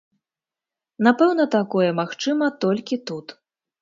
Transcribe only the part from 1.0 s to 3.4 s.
Напэўна, такое магчыма толькі тут.